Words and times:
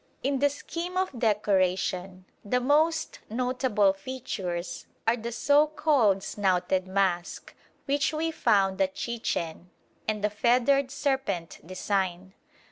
In 0.23 0.39
the 0.39 0.49
scheme 0.49 0.97
of 0.97 1.11
decoration, 1.19 2.25
the 2.43 2.59
most 2.59 3.19
notable 3.29 3.93
features 3.93 4.87
are 5.05 5.15
the 5.15 5.31
so 5.31 5.67
called 5.67 6.23
snouted 6.23 6.87
mask, 6.87 7.53
which 7.85 8.11
we 8.11 8.31
found 8.31 8.81
at 8.81 8.95
Chichen, 8.95 9.69
and 10.07 10.23
the 10.23 10.31
feathered 10.31 10.89
serpent 10.89 11.59
design. 11.63 12.33